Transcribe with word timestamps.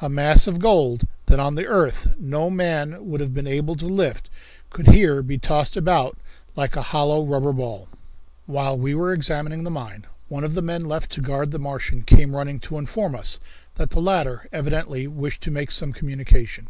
A 0.00 0.08
mass 0.08 0.46
of 0.46 0.60
gold 0.60 1.04
that 1.26 1.40
on 1.40 1.56
the 1.56 1.66
earth 1.66 2.14
no 2.16 2.48
man 2.48 3.04
would 3.08 3.20
have 3.20 3.34
been 3.34 3.48
able 3.48 3.74
to 3.74 3.88
lift 3.88 4.30
could 4.70 4.86
here 4.86 5.20
be 5.20 5.36
tossed 5.36 5.76
about 5.76 6.16
like 6.54 6.76
a 6.76 6.80
hollow 6.94 7.24
rubber 7.24 7.52
ball. 7.52 7.88
While 8.46 8.78
we 8.78 8.94
were 8.94 9.12
examining 9.12 9.64
the 9.64 9.70
mine, 9.72 10.06
one 10.28 10.44
of 10.44 10.54
the 10.54 10.62
men 10.62 10.84
left 10.84 11.10
to 11.10 11.20
guard 11.20 11.50
the 11.50 11.58
Martian 11.58 12.04
came 12.04 12.36
running 12.36 12.60
to 12.60 12.78
inform 12.78 13.16
us 13.16 13.40
that 13.74 13.90
the 13.90 14.00
latter 14.00 14.46
evidently 14.52 15.08
wished 15.08 15.40
to 15.42 15.50
make 15.50 15.72
some 15.72 15.92
communication. 15.92 16.68